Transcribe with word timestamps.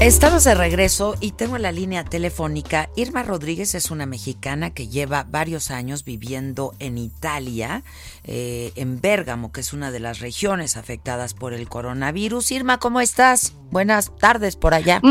Estamos 0.00 0.44
de 0.44 0.54
regreso 0.54 1.16
y 1.18 1.32
tengo 1.32 1.56
en 1.56 1.62
la 1.62 1.72
línea 1.72 2.04
telefónica. 2.04 2.88
Irma 2.94 3.24
Rodríguez 3.24 3.74
es 3.74 3.90
una 3.90 4.06
mexicana 4.06 4.72
que 4.72 4.86
lleva 4.86 5.26
varios 5.28 5.72
años 5.72 6.04
viviendo 6.04 6.72
en 6.78 6.98
Italia, 6.98 7.82
eh, 8.22 8.70
en 8.76 9.00
Bérgamo, 9.00 9.50
que 9.50 9.60
es 9.60 9.72
una 9.72 9.90
de 9.90 9.98
las 9.98 10.20
regiones 10.20 10.76
afectadas 10.76 11.34
por 11.34 11.52
el 11.52 11.68
coronavirus. 11.68 12.52
Irma, 12.52 12.78
¿cómo 12.78 13.00
estás? 13.00 13.54
Buenas 13.72 14.16
tardes 14.18 14.54
por 14.54 14.72
allá. 14.72 15.02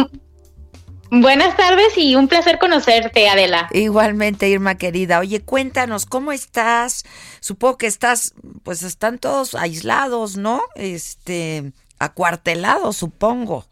Buenas 1.11 1.57
tardes 1.57 1.97
y 1.97 2.15
un 2.15 2.29
placer 2.29 2.57
conocerte, 2.57 3.27
Adela. 3.27 3.67
Igualmente, 3.73 4.47
Irma 4.47 4.75
querida. 4.75 5.19
Oye, 5.19 5.41
cuéntanos, 5.41 6.05
¿cómo 6.05 6.31
estás? 6.31 7.03
Supongo 7.41 7.77
que 7.77 7.87
estás, 7.87 8.35
pues 8.63 8.83
están 8.83 9.19
todos 9.19 9.53
aislados, 9.53 10.37
¿no? 10.37 10.61
Este, 10.75 11.73
acuartelados, 11.99 12.95
supongo. 12.95 13.65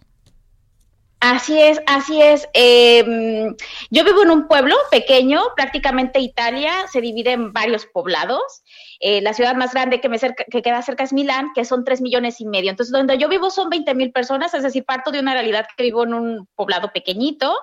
Así 1.28 1.60
es, 1.60 1.82
así 1.88 2.22
es. 2.22 2.48
Em, 2.54 3.55
yo 3.90 4.04
vivo 4.04 4.22
en 4.22 4.30
un 4.30 4.48
pueblo 4.48 4.76
pequeño, 4.91 5.41
prácticamente 5.55 6.20
Italia, 6.20 6.72
se 6.91 7.02
divide 7.02 7.32
en 7.32 7.52
varios 7.52 7.88
poblados. 7.88 8.62
Eh, 8.99 9.22
la 9.22 9.34
ciudad 9.34 9.55
más 9.55 9.74
grande 9.74 9.99
que, 9.99 10.08
me 10.08 10.20
que 10.20 10.62
queda 10.62 10.84
cerca 10.84 11.04
es 11.04 11.14
Milán, 11.14 11.49
que 11.55 11.66
son 11.66 11.84
tres 11.84 11.99
millones 11.99 12.40
y 12.41 12.46
medio. 12.46 12.70
Entonces, 12.70 12.91
donde 12.91 13.18
yo 13.18 13.27
vivo 13.27 13.49
son 13.49 13.72
20 13.72 13.96
mil 13.96 14.12
personas, 14.12 14.54
es 14.54 14.62
decir, 14.62 14.86
parto 14.86 15.10
de 15.10 15.20
una 15.20 15.34
realidad 15.34 15.66
que 15.76 15.86
vivo 15.86 16.04
en 16.04 16.14
un 16.14 16.48
poblado 16.54 16.94
pequeñito. 16.94 17.58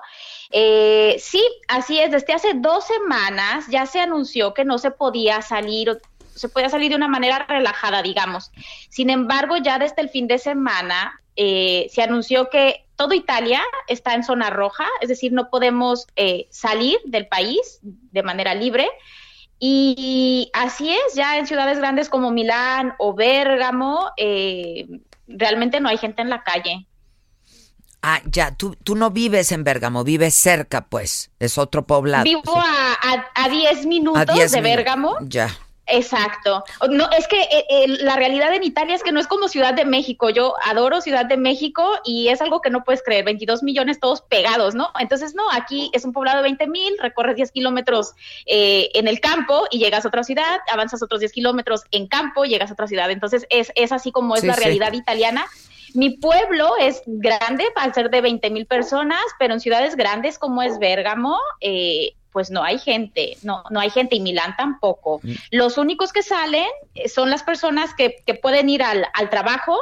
Eh, 0.51 1.14
sí, 1.20 1.41
así 1.69 2.01
es. 2.01 2.11
Desde 2.11 2.33
hace 2.33 2.55
dos 2.55 2.84
semanas 2.84 3.67
ya 3.69 3.86
se 3.86 4.01
anunció 4.01 4.55
que 4.55 4.64
no 4.64 4.79
se 4.79 4.91
podía 4.91 5.41
salir 5.41 6.01
se 6.34 6.48
podía 6.48 6.70
salir 6.70 6.89
de 6.89 6.97
una 6.97 7.08
manera 7.08 7.45
relajada, 7.47 8.03
digamos. 8.03 8.51
Sin 8.89 9.11
embargo, 9.11 9.58
ya 9.58 9.79
desde 9.79 10.01
el 10.01 10.08
fin 10.08 10.27
de 10.27 10.39
semana 10.39 11.20
eh, 11.36 11.89
se 11.91 12.03
anunció 12.03 12.48
que 12.48 12.86
todo 13.03 13.14
Italia 13.14 13.61
está 13.89 14.14
en 14.14 14.22
zona 14.22 14.48
roja, 14.48 14.86
es 15.00 15.08
decir, 15.08 15.33
no 15.33 15.50
podemos 15.50 16.06
eh, 16.14 16.47
salir 16.50 16.98
del 17.05 17.27
país 17.27 17.81
de 17.83 18.22
manera 18.22 18.55
libre. 18.55 18.89
Y 19.58 20.48
así 20.53 20.92
es, 20.92 21.14
ya 21.17 21.36
en 21.36 21.48
ciudades 21.48 21.78
grandes 21.78 22.08
como 22.08 22.30
Milán 22.30 22.95
o 23.00 23.12
Bérgamo, 23.12 24.11
eh, 24.17 24.86
realmente 25.27 25.80
no 25.80 25.89
hay 25.89 25.98
gente 25.98 26.23
en 26.23 26.30
la 26.30 26.45
calle. 26.45 26.86
Ah, 28.03 28.20
ya, 28.25 28.55
tú, 28.55 28.77
tú 28.84 28.95
no 28.95 29.11
vives 29.11 29.50
en 29.50 29.64
Bérgamo, 29.64 30.05
vives 30.05 30.34
cerca, 30.34 30.86
pues, 30.86 31.33
es 31.41 31.58
otro 31.58 31.84
poblado. 31.89 32.23
Vivo 32.23 32.55
a 32.55 33.48
10 33.48 33.86
minutos 33.86 34.53
de 34.53 34.61
Bérgamo. 34.61 35.17
Ya. 35.23 35.48
Exacto. 35.86 36.64
No, 36.91 37.11
es 37.11 37.27
que 37.27 37.41
eh, 37.41 37.66
eh, 37.69 37.86
la 37.88 38.16
realidad 38.16 38.55
en 38.55 38.62
Italia 38.62 38.94
es 38.94 39.02
que 39.02 39.11
no 39.11 39.19
es 39.19 39.27
como 39.27 39.48
Ciudad 39.48 39.75
de 39.75 39.84
México. 39.84 40.30
Yo 40.30 40.55
adoro 40.64 41.00
Ciudad 41.00 41.27
de 41.27 41.36
México 41.36 41.98
y 42.05 42.28
es 42.28 42.41
algo 42.41 42.61
que 42.61 42.70
no 42.70 42.84
puedes 42.84 43.02
creer. 43.02 43.24
22 43.24 43.62
millones 43.62 43.98
todos 43.98 44.22
pegados, 44.22 44.74
¿no? 44.74 44.91
Entonces, 45.00 45.34
no, 45.34 45.42
aquí 45.50 45.91
es 45.92 46.05
un 46.05 46.12
poblado 46.12 46.39
de 46.39 46.44
20 46.44 46.69
mil, 46.69 46.97
recorres 46.98 47.36
10 47.36 47.50
kilómetros 47.50 48.12
eh, 48.47 48.91
en 48.94 49.08
el 49.08 49.20
campo 49.20 49.67
y 49.70 49.79
llegas 49.79 50.05
a 50.05 50.08
otra 50.08 50.23
ciudad, 50.23 50.61
avanzas 50.70 51.02
otros 51.02 51.20
10 51.20 51.33
kilómetros 51.33 51.83
en 51.90 52.07
campo, 52.07 52.45
llegas 52.45 52.70
a 52.70 52.74
otra 52.74 52.86
ciudad. 52.86 53.11
Entonces, 53.11 53.46
es, 53.51 53.73
es 53.74 53.92
así 53.92 54.12
como 54.12 54.36
es 54.36 54.45
la 54.45 54.55
realidad 54.55 54.92
italiana. 54.92 55.46
Mi 55.95 56.11
pueblo 56.11 56.73
es 56.80 57.02
grande, 57.07 57.67
al 57.77 57.92
ser 57.92 58.08
de 58.08 58.20
20 58.23 58.48
mil 58.51 58.67
personas, 58.67 59.20
pero 59.39 59.52
en 59.52 59.61
ciudades 59.61 59.96
grandes 59.96 60.39
como 60.39 60.62
es 60.62 60.78
Bérgamo, 60.78 61.39
eh, 61.61 62.14
pues 62.33 62.51
no 62.51 62.65
hay 62.65 62.79
gente, 62.79 63.37
no, 63.43 63.63
no 63.70 63.81
hay 63.81 63.91
gente 63.91 64.17
y 64.17 64.20
Milán 64.20 64.57
tampoco. 64.57 65.20
Mm. 65.23 65.33
Los 65.51 65.79
únicos 65.79 66.13
que 66.13 66.23
salen 66.23 66.67
eh, 66.95 67.09
son 67.09 67.31
las 67.31 67.43
personas 67.43 67.95
que, 67.95 68.25
pueden 68.43 68.69
ir 68.69 68.83
al, 68.83 69.07
trabajo, 69.31 69.79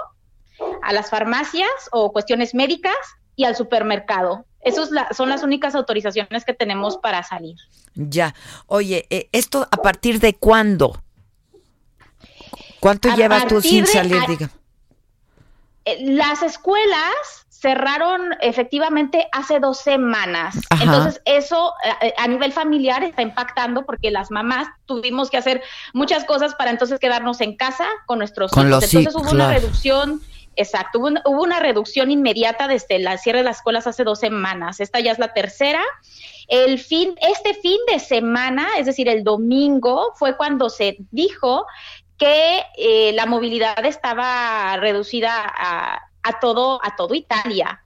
a 0.82 0.92
las 0.92 1.08
farmacias 1.08 1.70
o 1.92 2.12
cuestiones 2.12 2.54
médicas 2.54 2.96
y 3.36 3.44
al 3.44 3.56
supermercado. 3.56 4.44
Esas 4.60 4.90
son 5.16 5.30
las 5.30 5.42
únicas 5.42 5.74
autorizaciones 5.74 6.44
que 6.44 6.52
tenemos 6.52 6.98
para 6.98 7.22
salir. 7.22 7.56
Ya. 7.94 8.34
Oye, 8.66 9.06
eh, 9.08 9.28
¿esto 9.32 9.66
a 9.70 9.76
partir 9.78 10.20
de 10.20 10.34
cuándo? 10.34 11.02
¿Cuánto 12.80 13.14
llevas 13.14 13.46
tú 13.46 13.62
sin 13.62 13.86
salir, 13.86 14.20
diga? 14.26 14.50
Eh, 15.84 15.96
las 16.00 16.42
escuelas 16.42 17.39
cerraron 17.60 18.34
efectivamente 18.40 19.28
hace 19.32 19.60
dos 19.60 19.80
semanas. 19.80 20.56
Entonces, 20.80 21.20
eso 21.26 21.74
eh, 22.02 22.14
a, 22.16 22.26
nivel 22.26 22.52
familiar 22.52 23.04
está 23.04 23.20
impactando 23.20 23.84
porque 23.84 24.10
las 24.10 24.30
mamás 24.30 24.68
tuvimos 24.86 25.30
que 25.30 25.36
hacer 25.36 25.62
muchas 25.92 26.24
cosas 26.24 26.54
para 26.54 26.70
entonces 26.70 26.98
quedarnos 26.98 27.40
en 27.42 27.56
casa 27.56 27.86
con 28.06 28.18
nuestros 28.18 28.50
hijos. 28.52 28.64
entonces 28.64 29.14
hubo 29.14 29.30
una 29.30 29.52
reducción. 29.52 30.22
Exacto, 30.56 30.98
hubo, 30.98 31.08
hubo, 31.26 31.42
una 31.42 31.60
reducción 31.60 32.10
inmediata 32.10 32.66
desde 32.66 32.96
el 32.96 33.18
cierre 33.18 33.38
de 33.38 33.44
las 33.44 33.58
escuelas 33.58 33.86
hace 33.86 34.04
dos 34.04 34.18
semanas. 34.18 34.80
Esta 34.80 34.98
ya 35.00 35.12
es 35.12 35.18
la 35.18 35.32
tercera. 35.32 35.82
El 36.48 36.78
fin, 36.78 37.14
este 37.20 37.54
fin 37.54 37.78
de 37.92 37.98
semana, 37.98 38.66
es 38.78 38.86
decir, 38.86 39.08
el 39.08 39.22
domingo, 39.22 40.12
fue 40.16 40.36
cuando 40.36 40.70
se 40.70 40.96
dijo 41.10 41.66
que 42.18 42.62
eh, 42.76 43.12
la 43.14 43.26
movilidad 43.26 43.84
estaba 43.84 44.76
reducida 44.78 45.42
a 45.44 46.09
a 46.22 46.40
todo, 46.40 46.80
a 46.84 46.96
todo 46.96 47.14
Italia, 47.14 47.84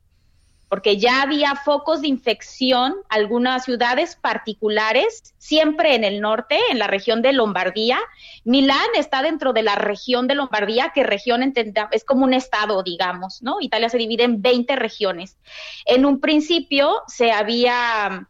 porque 0.68 0.96
ya 0.96 1.22
había 1.22 1.54
focos 1.54 2.00
de 2.00 2.08
infección, 2.08 2.96
algunas 3.08 3.64
ciudades 3.64 4.16
particulares, 4.16 5.34
siempre 5.38 5.94
en 5.94 6.02
el 6.02 6.20
norte, 6.20 6.58
en 6.70 6.78
la 6.78 6.86
región 6.86 7.22
de 7.22 7.32
Lombardía. 7.32 7.98
Milán 8.44 8.88
está 8.96 9.22
dentro 9.22 9.52
de 9.52 9.62
la 9.62 9.76
región 9.76 10.26
de 10.26 10.34
Lombardía, 10.34 10.90
que 10.92 11.04
región 11.04 11.54
es 11.92 12.04
como 12.04 12.24
un 12.24 12.34
estado, 12.34 12.82
digamos, 12.82 13.40
¿no? 13.42 13.58
Italia 13.60 13.88
se 13.88 13.98
divide 13.98 14.24
en 14.24 14.42
20 14.42 14.74
regiones. 14.74 15.36
En 15.84 16.04
un 16.04 16.20
principio 16.20 17.02
se 17.06 17.30
había 17.30 18.26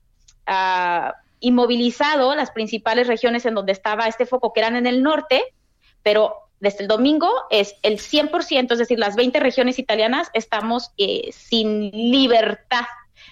ah, 0.46 1.14
inmovilizado 1.40 2.34
las 2.34 2.50
principales 2.50 3.06
regiones 3.06 3.46
en 3.46 3.54
donde 3.54 3.72
estaba 3.72 4.06
este 4.06 4.26
foco, 4.26 4.52
que 4.52 4.60
eran 4.60 4.76
en 4.76 4.86
el 4.86 5.02
norte, 5.02 5.44
pero 6.02 6.43
desde 6.60 6.82
el 6.82 6.88
domingo 6.88 7.30
es 7.50 7.74
el 7.82 7.98
100%, 7.98 8.72
es 8.72 8.78
decir, 8.78 8.98
las 8.98 9.16
20 9.16 9.40
regiones 9.40 9.78
italianas 9.78 10.30
estamos 10.34 10.92
eh, 10.96 11.30
sin 11.32 11.90
libertad 11.90 12.84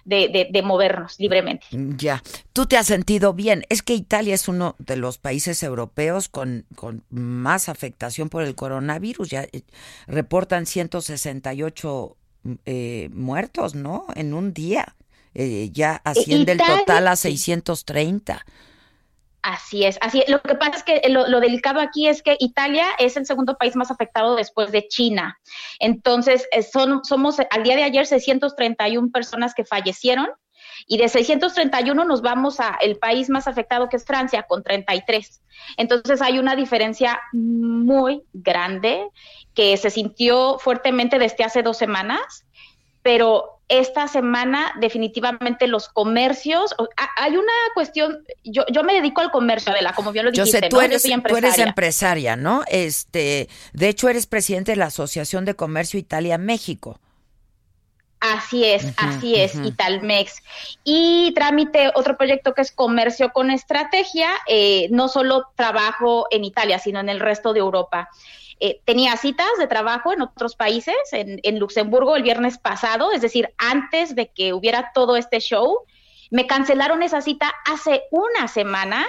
de, 0.05 0.63
movernos 0.65 1.19
libremente. 1.19 1.67
Ya, 1.71 2.23
tú 2.53 2.67
te 2.67 2.77
has 2.77 2.87
sentido 2.87 3.33
bien. 3.35 3.65
Es 3.69 3.83
que 3.83 3.95
Italia 3.95 4.35
es 4.35 4.49
uno 4.49 4.75
de 4.79 4.97
los 4.97 5.19
países 5.19 5.63
europeos 5.63 6.29
con, 6.29 6.67
con 6.75 7.05
más 7.11 7.69
afectación 7.69 8.29
por 8.29 8.43
el 8.43 8.55
coronavirus. 8.55 9.31
Ya 9.31 9.43
eh, 9.45 9.63
reportan 10.07 10.67
168 10.67 12.17
eh, 12.65 13.09
muertos, 13.13 13.75
¿no? 13.75 14.07
En 14.15 14.35
un 14.35 14.53
día. 14.53 14.97
ya 15.35 16.01
asciende 16.05 16.53
el 16.53 16.59
total 16.59 17.09
a 17.09 17.17
630. 17.17 18.45
Así 19.43 19.85
es, 19.85 19.99
así 20.01 20.21
es. 20.21 20.29
Lo 20.29 20.41
que 20.41 20.55
pasa 20.55 20.77
es 20.77 20.83
que 20.85 21.03
lo, 21.09 21.41
delicado 21.41 21.81
aquí 21.81 22.07
es 22.07 22.23
que 22.23 22.37
Italia 22.39 22.87
es 22.99 23.17
el 23.17 23.27
segundo 23.27 23.57
país 23.57 23.75
más 23.75 23.91
afectado 23.91 24.37
después 24.37 24.71
de 24.71 24.87
China. 24.87 25.39
Entonces, 25.81 26.47
eh, 26.53 26.63
son, 26.63 27.05
somos 27.05 27.39
al 27.51 27.63
día 27.65 27.75
de 27.75 27.83
ayer 27.83 28.07
631 28.07 29.11
personas 29.11 29.53
que 29.55 29.65
fallecieron 29.65 30.29
y 30.87 30.99
de 30.99 31.09
631 31.09 32.05
nos 32.05 32.23
vamos 32.23 32.61
a 32.61 32.77
el 32.81 32.99
país 32.99 33.31
más 33.31 33.49
afectado 33.49 33.89
que 33.89 33.97
es 33.97 34.05
Francia 34.05 34.45
con 34.45 34.63
33. 34.63 35.43
Entonces 35.77 36.23
hay 36.23 36.39
una 36.39 36.55
diferencia 36.55 37.21
muy 37.33 38.23
grande 38.33 39.09
que 39.55 39.77
se 39.77 39.91
sintió 39.91 40.59
fuertemente 40.59 41.19
desde 41.19 41.45
hace 41.45 41.63
dos 41.63 41.77
semanas, 41.77 42.47
pero 43.03 43.59
esta 43.69 44.07
semana 44.07 44.75
definitivamente 44.81 45.67
los 45.67 45.89
comercios, 45.89 46.75
hay 47.17 47.37
una 47.37 47.53
cuestión, 47.75 48.25
yo, 48.45 48.65
yo 48.71 48.85
me 48.85 48.93
dedico 48.93 49.23
al 49.23 49.31
comercio, 49.31 49.73
Adela, 49.73 49.95
como 49.95 50.13
bien 50.13 50.27
lo 50.27 50.31
dijiste, 50.31 50.59
yo 50.59 50.61
sé, 50.61 50.69
tú, 50.69 50.81
eres, 50.81 51.03
tú 51.03 51.37
eres 51.37 51.59
empresaria, 51.59 52.37
¿no? 52.37 52.65
Este, 52.69 53.49
de 53.73 53.89
hecho 53.89 54.09
eres 54.09 54.27
presidente 54.27 54.73
de 54.73 54.77
la 54.77 54.87
Asociación 54.87 55.45
de 55.45 55.55
Comercio 55.55 55.99
Italia-México. 55.99 56.99
Así 58.23 58.65
es, 58.65 58.87
así 58.99 59.35
es, 59.35 59.57
Italmex. 59.57 60.45
Y 60.85 61.33
trámite 61.35 61.91
otro 61.97 62.17
proyecto 62.17 62.55
que 62.55 62.63
es 62.63 62.71
Comercio 62.71 63.33
con 63.33 63.51
Estrategia, 63.51 64.29
eh, 64.47 64.87
no 64.93 65.09
solo 65.09 65.47
trabajo 65.57 66.29
en 66.31 66.45
Italia, 66.45 66.79
sino 66.79 67.01
en 67.01 67.09
el 67.09 67.19
resto 67.19 67.53
de 67.53 67.59
Europa. 67.59 68.11
Eh, 68.65 68.81
tenía 68.85 69.17
citas 69.17 69.49
de 69.59 69.67
trabajo 69.67 70.13
en 70.13 70.23
otros 70.23 70.55
países, 70.55 70.95
en, 71.11 71.41
en 71.43 71.59
Luxemburgo 71.59 72.15
el 72.15 72.23
viernes 72.23 72.59
pasado, 72.59 73.11
es 73.11 73.21
decir, 73.21 73.53
antes 73.59 74.15
de 74.15 74.29
que 74.29 74.53
hubiera 74.53 74.93
todo 74.95 75.17
este 75.17 75.41
show. 75.41 75.79
Me 76.31 76.47
cancelaron 76.47 77.03
esa 77.03 77.23
cita 77.23 77.53
hace 77.65 78.05
una 78.13 78.47
semana 78.47 79.05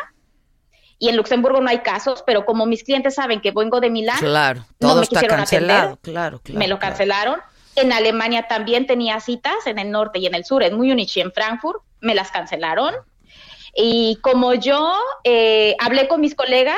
y 0.97 1.09
en 1.09 1.17
Luxemburgo 1.17 1.61
no 1.61 1.69
hay 1.69 1.79
casos, 1.79 2.23
pero 2.25 2.45
como 2.45 2.65
mis 2.65 2.83
clientes 2.83 3.13
saben 3.13 3.41
que 3.41 3.51
vengo 3.51 3.79
de 3.79 3.91
Milán, 3.91 4.17
claro, 4.17 4.65
todo 4.79 5.03
está 5.03 5.21
cancelado, 5.27 5.99
claro, 6.01 6.39
claro, 6.39 6.57
me 6.57 6.67
lo 6.67 6.79
cancelaron. 6.79 7.39
En 7.75 7.93
Alemania 7.93 8.47
también 8.47 8.87
tenía 8.87 9.19
citas, 9.19 9.67
en 9.67 9.77
el 9.77 9.91
norte 9.91 10.17
y 10.17 10.25
en 10.25 10.33
el 10.33 10.45
sur, 10.45 10.63
en 10.63 10.75
Múnich 10.75 11.15
y 11.17 11.21
en 11.21 11.31
Frankfurt, 11.31 11.83
me 12.01 12.15
las 12.15 12.31
cancelaron. 12.31 12.95
Y 13.75 14.17
como 14.21 14.53
yo 14.53 14.93
eh, 15.23 15.75
hablé 15.79 16.07
con 16.07 16.21
mis 16.21 16.35
colegas, 16.35 16.77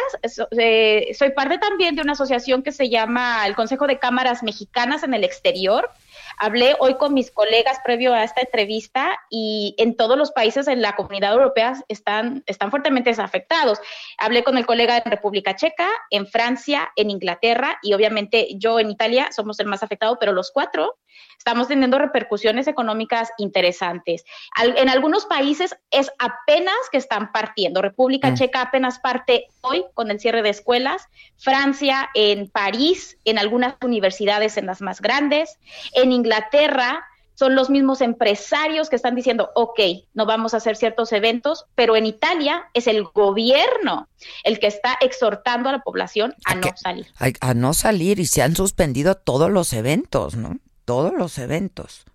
eh, 0.58 1.14
soy 1.18 1.32
parte 1.32 1.58
también 1.58 1.96
de 1.96 2.02
una 2.02 2.14
asociación 2.14 2.64
que 2.64 2.72
se 2.72 2.90
llama 2.90 3.46
el 3.46 3.56
Consejo 3.56 3.86
de 3.86 4.00
Cámaras 4.00 4.44
Mexicanas 4.44 5.04
en 5.04 5.14
el 5.14 5.24
Exterior, 5.24 5.90
Hablé 6.38 6.76
hoy 6.80 6.96
con 6.96 7.14
mis 7.14 7.32
colegas 7.32 7.80
previo 7.84 8.14
a 8.14 8.24
esta 8.24 8.42
entrevista 8.42 9.18
y 9.30 9.76
en 9.78 9.96
todos 9.96 10.18
los 10.18 10.32
países 10.32 10.68
en 10.68 10.82
la 10.82 10.96
comunidad 10.96 11.34
europea 11.34 11.76
están, 11.88 12.44
están 12.46 12.72
fuertemente 12.72 13.10
afectados. 13.12 13.80
Hablé 14.18 14.44
con 14.44 14.58
el 14.58 14.66
colega 14.66 14.98
en 14.98 15.12
República 15.12 15.56
Checa, 15.56 15.90
en 16.10 16.28
Francia, 16.28 16.92
en 16.96 17.10
Inglaterra 17.10 17.80
y 17.82 17.94
obviamente 17.94 18.50
yo 18.58 18.80
en 18.80 18.92
Italia 18.92 19.30
somos 19.32 19.60
el 19.60 19.68
más 19.68 19.84
afectado, 19.84 20.18
pero 20.20 20.34
los 20.34 20.52
cuatro 20.52 20.98
estamos 21.38 21.68
teniendo 21.68 22.00
repercusiones 22.00 22.68
económicas 22.68 23.30
interesantes. 23.38 24.26
en 24.58 24.90
algunos 24.90 25.26
países 25.26 25.76
es 25.92 26.12
apenas 26.18 26.76
que 26.92 26.98
están 26.98 27.32
partiendo. 27.32 27.82
República 27.82 28.32
mm. 28.32 28.36
Checa 28.36 28.62
apenas 28.62 29.00
parte 29.00 29.48
hoy 29.62 29.86
con 29.94 30.12
el 30.12 30.20
cierre 30.20 30.42
de 30.42 30.50
escuelas. 30.50 31.08
Francia, 31.38 32.10
en 32.14 32.50
París, 32.50 33.18
en 33.26 33.38
algunas 33.38 33.76
universidades 33.84 34.58
en 34.58 34.66
las 34.66 34.82
más 34.82 35.02
grandes. 35.02 35.58
En 35.94 36.12
Inglaterra 36.12 37.06
son 37.36 37.54
los 37.56 37.70
mismos 37.70 38.02
empresarios 38.02 38.90
que 38.90 38.96
están 38.96 39.14
diciendo, 39.14 39.52
ok, 39.56 39.80
no 40.14 40.26
vamos 40.26 40.54
a 40.54 40.58
hacer 40.58 40.78
ciertos 40.78 41.12
eventos, 41.12 41.66
pero 41.76 41.96
en 41.96 42.06
Italia 42.06 42.70
es 42.74 42.88
el 42.88 43.04
gobierno 43.04 44.08
el 44.44 44.60
que 44.60 44.68
está 44.68 44.98
exhortando 45.02 45.70
a 45.70 45.74
la 45.74 45.80
población 45.80 46.34
a, 46.46 46.56
no 46.56 46.70
salir. 46.76 47.08
A, 47.42 47.54
no 47.54 47.74
salir 47.74 48.20
y 48.20 48.26
se 48.26 48.42
han 48.42 48.56
suspendido 48.56 49.16
todos 49.16 49.52
los 49.52 49.74
eventos, 49.74 50.36
¿no? 50.36 50.58
Todos 50.86 51.14
los 51.14 51.38
eventos. 51.38 52.06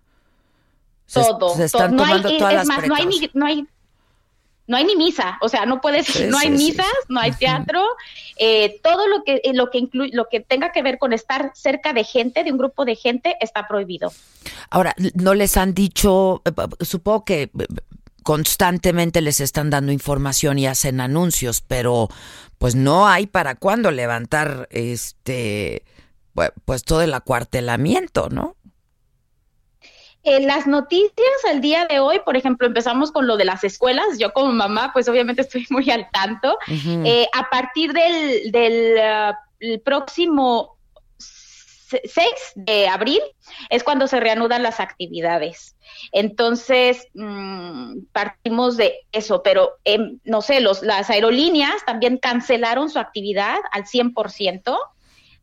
todo. 1.13 1.55
Se 1.55 1.65
están 1.65 1.95
tomando 1.95 2.29
todas 2.37 2.53
las 2.53 2.87
no 2.87 2.95
hay, 2.95 3.05
ni, 3.05 3.29
no 3.33 3.45
hay 3.45 3.67
no 4.71 4.77
hay 4.77 4.85
ni 4.85 4.95
misa, 4.95 5.37
o 5.41 5.49
sea, 5.49 5.65
no 5.65 5.81
puedes, 5.81 6.29
no 6.29 6.37
hay 6.37 6.49
misas, 6.49 6.87
no 7.09 7.19
hay 7.19 7.33
teatro, 7.33 7.83
eh, 8.37 8.79
todo 8.81 9.05
lo 9.07 9.23
que 9.25 9.41
lo 9.53 9.69
que 9.69 9.79
incluye, 9.79 10.15
lo 10.15 10.29
que 10.29 10.39
tenga 10.39 10.71
que 10.71 10.81
ver 10.81 10.97
con 10.97 11.11
estar 11.11 11.51
cerca 11.53 11.91
de 11.91 12.05
gente, 12.05 12.45
de 12.45 12.53
un 12.53 12.57
grupo 12.57 12.85
de 12.85 12.95
gente, 12.95 13.35
está 13.41 13.67
prohibido. 13.67 14.13
Ahora, 14.69 14.95
no 15.15 15.33
les 15.33 15.57
han 15.57 15.73
dicho, 15.73 16.41
eh, 16.45 16.51
supongo 16.85 17.25
que 17.25 17.43
eh, 17.43 17.49
constantemente 18.23 19.19
les 19.19 19.41
están 19.41 19.69
dando 19.69 19.91
información 19.91 20.57
y 20.57 20.67
hacen 20.67 21.01
anuncios, 21.01 21.61
pero 21.61 22.07
pues 22.57 22.73
no 22.73 23.07
hay 23.07 23.27
para 23.27 23.55
cuándo 23.55 23.91
levantar 23.91 24.69
este 24.71 25.83
pues 26.65 26.83
todo 26.83 27.01
el 27.01 27.13
acuartelamiento, 27.13 28.29
¿no? 28.29 28.55
En 30.23 30.45
las 30.45 30.67
noticias 30.67 31.45
al 31.49 31.61
día 31.61 31.87
de 31.87 31.99
hoy, 31.99 32.19
por 32.23 32.37
ejemplo, 32.37 32.67
empezamos 32.67 33.11
con 33.11 33.25
lo 33.25 33.37
de 33.37 33.45
las 33.45 33.63
escuelas. 33.63 34.19
Yo 34.19 34.33
como 34.33 34.51
mamá, 34.51 34.91
pues 34.93 35.09
obviamente 35.09 35.41
estoy 35.43 35.65
muy 35.69 35.89
al 35.89 36.07
tanto. 36.11 36.57
Eh, 36.67 37.27
a 37.33 37.49
partir 37.49 37.93
del, 37.93 38.51
del 38.51 38.99
uh, 38.99 39.79
próximo 39.83 40.77
6 42.03 42.27
de 42.55 42.87
abril 42.87 43.21
es 43.69 43.83
cuando 43.83 44.07
se 44.07 44.19
reanudan 44.19 44.63
las 44.63 44.79
actividades. 44.79 45.75
Entonces, 46.11 47.07
mm, 47.13 48.03
partimos 48.11 48.77
de 48.77 48.99
eso, 49.11 49.43
pero 49.43 49.71
em, 49.83 50.19
no 50.23 50.41
sé, 50.41 50.61
los, 50.61 50.83
las 50.83 51.09
aerolíneas 51.09 51.83
también 51.85 52.17
cancelaron 52.17 52.89
su 52.89 52.99
actividad 52.99 53.57
al 53.71 53.85
100%, 53.85 54.77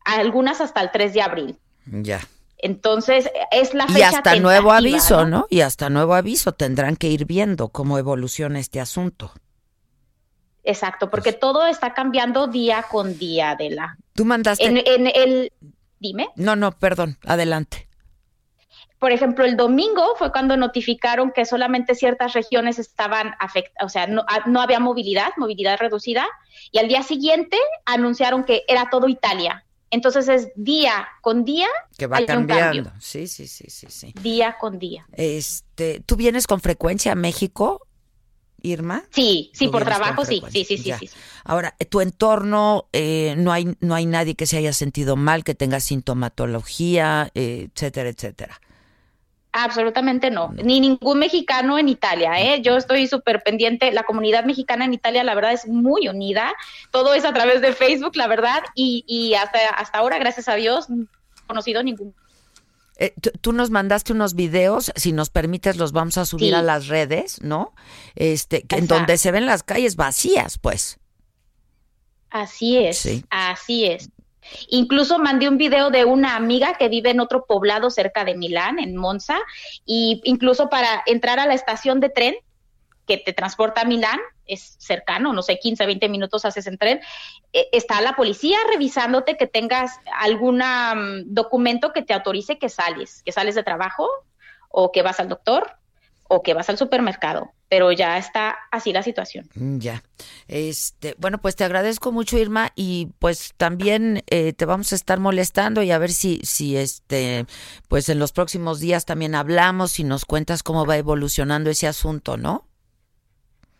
algunas 0.05 0.61
hasta 0.61 0.81
el 0.81 0.91
3 0.91 1.13
de 1.13 1.21
abril. 1.21 1.59
Ya. 1.85 2.21
Entonces, 2.57 3.29
es 3.51 3.73
la 3.73 3.87
fecha. 3.87 3.99
Y 3.99 4.01
hasta 4.03 4.35
nuevo 4.35 4.71
aviso, 4.71 5.25
¿no? 5.25 5.47
Y 5.49 5.61
hasta 5.61 5.89
nuevo 5.89 6.13
aviso 6.13 6.53
tendrán 6.53 6.97
que 6.97 7.07
ir 7.07 7.25
viendo 7.25 7.69
cómo 7.69 7.97
evoluciona 7.97 8.59
este 8.59 8.81
asunto. 8.81 9.31
Exacto, 10.63 11.09
porque 11.09 11.31
pues 11.31 11.39
todo 11.39 11.65
está 11.65 11.93
cambiando 11.93 12.47
día 12.47 12.83
con 12.83 13.17
día, 13.17 13.51
Adela. 13.51 13.97
Tú 14.13 14.25
mandaste. 14.25 14.65
En, 14.65 14.77
en 14.77 15.07
el. 15.07 15.51
Dime. 15.99 16.29
No, 16.35 16.55
no, 16.55 16.71
perdón, 16.71 17.17
adelante. 17.25 17.87
Por 18.99 19.13
ejemplo, 19.13 19.45
el 19.45 19.55
domingo 19.55 20.15
fue 20.17 20.31
cuando 20.31 20.57
notificaron 20.57 21.31
que 21.31 21.45
solamente 21.45 21.95
ciertas 21.95 22.33
regiones 22.33 22.79
estaban 22.79 23.33
afectadas, 23.39 23.85
o 23.85 23.89
sea, 23.89 24.07
no, 24.07 24.25
no 24.45 24.61
había 24.61 24.81
movilidad, 24.81 25.31
movilidad 25.37 25.79
reducida, 25.79 26.27
y 26.71 26.79
al 26.79 26.89
día 26.89 27.01
siguiente 27.03 27.57
anunciaron 27.85 28.43
que 28.43 28.63
era 28.67 28.89
todo 28.89 29.07
Italia. 29.07 29.65
Entonces 29.91 30.27
es 30.27 30.49
día 30.55 31.07
con 31.21 31.43
día 31.43 31.67
que 31.97 32.07
va 32.07 32.23
cambiando. 32.25 32.91
Sí, 32.99 33.27
sí, 33.27 33.47
sí, 33.47 33.65
sí, 33.69 33.87
sí. 33.89 34.13
Día 34.21 34.57
con 34.59 34.77
día. 34.77 35.07
Este, 35.13 36.01
¿tú 36.05 36.15
vienes 36.15 36.47
con 36.47 36.61
frecuencia 36.61 37.13
a 37.13 37.15
México, 37.15 37.87
Irma? 38.61 39.03
Sí, 39.09 39.51
sí, 39.53 39.67
por 39.67 39.83
trabajo, 39.83 40.25
sí, 40.25 40.43
sí, 40.51 40.63
sí, 40.63 40.77
sí, 40.77 40.93
sí, 40.99 41.09
Ahora, 41.43 41.75
tu 41.89 42.01
entorno, 42.01 42.87
eh, 42.93 43.33
no 43.37 43.51
hay, 43.51 43.75
no 43.79 43.95
hay 43.95 44.05
nadie 44.05 44.35
que 44.35 44.45
se 44.45 44.57
haya 44.57 44.73
sentido 44.73 45.15
mal, 45.15 45.43
que 45.43 45.55
tenga 45.55 45.79
sintomatología, 45.79 47.31
eh, 47.33 47.69
etcétera, 47.73 48.09
etcétera. 48.09 48.61
Absolutamente 49.51 50.29
no. 50.29 50.53
Ni 50.63 50.79
ningún 50.79 51.19
mexicano 51.19 51.79
en 51.79 51.89
Italia, 51.89 52.39
¿eh? 52.39 52.61
Yo 52.61 52.77
estoy 52.77 53.07
súper 53.07 53.41
pendiente. 53.41 53.91
La 53.91 54.03
comunidad 54.03 54.45
mexicana 54.45 54.85
en 54.85 54.93
Italia, 54.93 55.23
la 55.23 55.33
verdad, 55.33 55.53
es 55.53 55.67
muy 55.67 56.07
unida. 56.07 56.53
Todo 56.91 57.15
es 57.15 57.25
a 57.25 57.33
través 57.33 57.61
de 57.61 57.73
Facebook, 57.73 58.15
la 58.15 58.27
verdad. 58.27 58.61
Y, 58.75 59.03
y 59.07 59.33
hasta, 59.33 59.59
hasta 59.69 59.97
ahora, 59.97 60.19
gracias 60.19 60.47
a 60.49 60.55
Dios, 60.55 60.89
no 60.89 61.03
he 61.03 61.47
conocido 61.47 61.81
ningún. 61.81 62.13
Eh, 62.99 63.13
tú 63.41 63.53
nos 63.53 63.69
mandaste 63.69 64.11
unos 64.11 64.35
videos, 64.35 64.91
si 64.95 65.13
nos 65.13 65.29
permites 65.29 65.77
los 65.77 65.93
vamos 65.93 66.17
a 66.17 66.25
subir 66.25 66.53
a 66.53 66.61
las 66.61 66.87
redes, 66.87 67.41
¿no? 67.41 67.73
Este, 68.15 68.65
en 68.69 68.87
donde 68.87 69.17
se 69.17 69.31
ven 69.31 69.45
las 69.45 69.63
calles 69.63 69.95
vacías, 69.95 70.57
pues. 70.57 70.99
Así 72.29 72.77
es, 72.77 73.07
así 73.29 73.85
es. 73.85 74.09
Incluso 74.67 75.19
mandé 75.19 75.47
un 75.47 75.57
video 75.57 75.89
de 75.89 76.05
una 76.05 76.35
amiga 76.35 76.75
que 76.75 76.89
vive 76.89 77.11
en 77.11 77.19
otro 77.19 77.45
poblado 77.45 77.89
cerca 77.89 78.25
de 78.25 78.35
Milán, 78.35 78.79
en 78.79 78.95
Monza, 78.95 79.37
y 79.85 80.21
incluso 80.23 80.69
para 80.69 81.03
entrar 81.05 81.39
a 81.39 81.47
la 81.47 81.53
estación 81.53 81.99
de 81.99 82.09
tren 82.09 82.35
que 83.07 83.17
te 83.17 83.33
transporta 83.33 83.81
a 83.81 83.85
Milán, 83.85 84.19
es 84.45 84.75
cercano, 84.79 85.33
no 85.33 85.41
sé, 85.41 85.59
15, 85.59 85.85
20 85.85 86.09
minutos 86.09 86.45
haces 86.45 86.67
en 86.67 86.77
tren, 86.77 87.01
eh, 87.53 87.67
está 87.71 88.01
la 88.01 88.15
policía 88.15 88.57
revisándote 88.69 89.37
que 89.37 89.47
tengas 89.47 89.99
algún 90.15 90.61
documento 91.25 91.93
que 91.93 92.01
te 92.01 92.13
autorice 92.13 92.57
que 92.59 92.69
sales, 92.69 93.23
que 93.23 93.31
sales 93.31 93.55
de 93.55 93.63
trabajo 93.63 94.07
o 94.69 94.91
que 94.91 95.01
vas 95.01 95.19
al 95.19 95.29
doctor 95.29 95.71
o 96.27 96.43
que 96.43 96.53
vas 96.53 96.69
al 96.69 96.77
supermercado, 96.77 97.51
pero 97.69 97.91
ya 97.91 98.17
está 98.17 98.57
así 98.71 98.91
la 98.91 99.03
situación. 99.03 99.47
Mm, 99.53 99.77
ya. 99.77 100.03
Este, 100.47 101.15
bueno, 101.19 101.39
pues 101.39 101.55
te 101.55 101.63
agradezco 101.63 102.11
mucho, 102.11 102.37
Irma, 102.37 102.71
y 102.75 103.09
pues 103.19 103.53
también 103.57 104.23
eh, 104.27 104.53
te 104.53 104.65
vamos 104.65 104.91
a 104.91 104.95
estar 104.95 105.19
molestando 105.19 105.83
y 105.83 105.91
a 105.91 105.99
ver 105.99 106.11
si, 106.11 106.41
si 106.43 106.75
este, 106.75 107.45
pues 107.87 108.09
en 108.09 108.17
los 108.17 108.31
próximos 108.31 108.79
días 108.79 109.05
también 109.05 109.35
hablamos 109.35 109.99
y 109.99 110.03
nos 110.03 110.25
cuentas 110.25 110.63
cómo 110.63 110.85
va 110.85 110.97
evolucionando 110.97 111.69
ese 111.69 111.87
asunto, 111.87 112.37
¿no? 112.37 112.65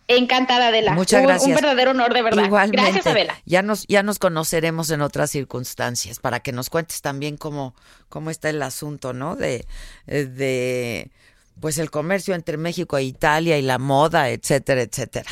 Encantada, 0.08 0.70
Adela. 0.70 0.94
Muchas 0.94 1.22
gracias. 1.22 1.50
Un, 1.50 1.56
verdadero 1.56 1.92
honor, 1.92 2.14
de 2.14 2.22
verdad. 2.24 2.46
Igualmente. 2.46 2.82
Gracias, 2.82 3.06
Adela. 3.06 3.40
Ya 3.46 3.62
nos, 3.62 3.86
ya 3.88 4.02
nos 4.02 4.18
conoceremos 4.18 4.90
en 4.90 5.02
otras 5.02 5.30
circunstancias 5.30 6.20
para 6.20 6.40
que 6.40 6.52
nos 6.52 6.72
cuentes 6.72 7.02
también 7.02 7.38
cómo, 7.38 7.76
cómo 8.08 8.32
está 8.32 8.50
el 8.50 8.62
asunto, 8.64 9.14
¿no? 9.14 9.36
De, 9.36 9.68
de 10.08 11.12
pues 11.60 11.78
el 11.78 11.92
comercio 11.92 12.36
entre 12.36 12.58
México 12.58 12.98
e 12.98 13.04
Italia 13.04 13.58
y 13.58 13.62
la 13.62 13.78
moda, 13.78 14.30
etcétera, 14.30 14.82
etcétera. 14.82 15.30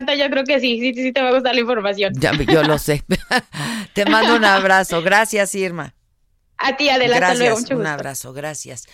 Yo 0.00 0.30
creo 0.30 0.44
que 0.44 0.60
sí, 0.60 0.78
sí, 0.80 0.94
sí 0.94 1.12
te 1.12 1.20
va 1.20 1.30
a 1.30 1.32
gustar 1.32 1.54
la 1.54 1.60
información. 1.60 2.14
Ya, 2.18 2.32
yo 2.32 2.62
lo 2.62 2.78
sé. 2.78 3.02
te 3.94 4.04
mando 4.04 4.36
un 4.36 4.44
abrazo. 4.44 5.02
Gracias, 5.02 5.54
Irma. 5.54 5.94
A 6.56 6.76
ti, 6.76 6.88
adelante. 6.88 7.18
Gracias, 7.18 7.70
un 7.70 7.86
abrazo. 7.86 8.32
Gracias. 8.32 8.86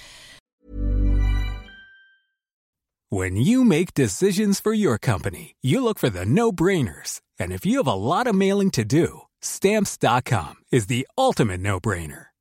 When 3.10 3.36
you 3.36 3.64
make 3.64 3.94
decisions 3.94 4.60
for 4.60 4.72
your 4.72 4.98
company, 4.98 5.54
you 5.62 5.84
look 5.84 5.98
for 5.98 6.10
the 6.10 6.24
no-brainers. 6.24 7.20
And 7.38 7.52
if 7.52 7.64
you 7.64 7.78
have 7.78 7.86
a 7.86 7.94
lot 7.94 8.26
of 8.26 8.34
mailing 8.34 8.70
to 8.70 8.84
do, 8.84 9.22
stamps.com 9.40 10.56
is 10.72 10.86
the 10.86 11.06
ultimate 11.16 11.60
no-brainer. 11.60 12.33